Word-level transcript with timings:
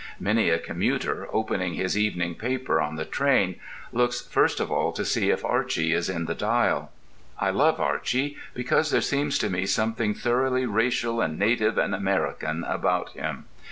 Many 0.19 0.49
a 0.49 0.57
commuter, 0.57 1.27
opening 1.31 1.75
his 1.75 1.95
evening 1.95 2.33
paper 2.33 2.81
on 2.81 2.95
the 2.95 3.05
train, 3.05 3.57
looks 3.91 4.19
first 4.19 4.59
of 4.59 4.71
all 4.71 4.91
to 4.93 5.05
see 5.05 5.29
if 5.29 5.45
Archy 5.45 5.93
is 5.93 6.09
in 6.09 6.25
the 6.25 6.33
Dial. 6.33 6.91
I 7.39 7.51
love 7.51 7.79
Archy 7.79 8.35
because 8.55 8.89
there 8.89 8.99
seems 8.99 9.37
to 9.37 9.49
me 9.51 9.67
something 9.67 10.15
thoroughly 10.15 10.65
racial 10.65 11.21
and 11.21 11.37
native 11.37 11.77
and 11.77 11.93
American 11.93 12.63
about 12.63 13.09
him. 13.11 13.45